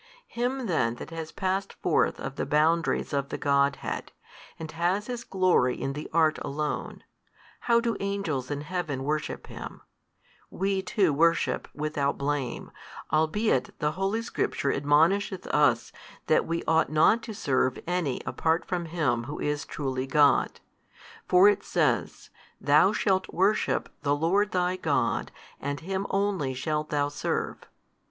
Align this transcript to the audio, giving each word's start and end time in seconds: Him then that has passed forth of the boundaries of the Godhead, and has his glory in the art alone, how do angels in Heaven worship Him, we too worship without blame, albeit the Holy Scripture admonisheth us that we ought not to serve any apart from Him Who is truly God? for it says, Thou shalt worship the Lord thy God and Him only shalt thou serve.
Him 0.27 0.65
then 0.65 0.95
that 0.95 1.11
has 1.11 1.31
passed 1.31 1.73
forth 1.73 2.19
of 2.19 2.35
the 2.35 2.47
boundaries 2.47 3.13
of 3.13 3.29
the 3.29 3.37
Godhead, 3.37 4.11
and 4.57 4.71
has 4.71 5.05
his 5.05 5.23
glory 5.23 5.79
in 5.79 5.93
the 5.93 6.09
art 6.11 6.39
alone, 6.39 7.03
how 7.59 7.79
do 7.79 7.95
angels 7.99 8.49
in 8.49 8.61
Heaven 8.61 9.03
worship 9.03 9.45
Him, 9.45 9.81
we 10.49 10.81
too 10.81 11.13
worship 11.13 11.67
without 11.75 12.17
blame, 12.17 12.71
albeit 13.13 13.77
the 13.77 13.91
Holy 13.91 14.23
Scripture 14.23 14.73
admonisheth 14.73 15.45
us 15.53 15.91
that 16.25 16.47
we 16.47 16.63
ought 16.63 16.89
not 16.91 17.21
to 17.21 17.35
serve 17.35 17.77
any 17.85 18.21
apart 18.25 18.65
from 18.65 18.85
Him 18.85 19.25
Who 19.25 19.37
is 19.39 19.65
truly 19.67 20.07
God? 20.07 20.59
for 21.27 21.47
it 21.47 21.61
says, 21.63 22.31
Thou 22.59 22.91
shalt 22.91 23.31
worship 23.31 23.87
the 24.01 24.15
Lord 24.15 24.49
thy 24.51 24.77
God 24.77 25.31
and 25.59 25.79
Him 25.81 26.07
only 26.09 26.55
shalt 26.55 26.89
thou 26.89 27.07
serve. 27.09 27.57